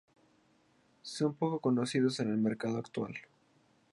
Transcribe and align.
Son 1.03 1.35
poco 1.35 1.59
conocidos 1.61 2.19
en 2.21 2.31
el 2.31 2.37
mercado 2.37 2.79
actual. 2.79 3.13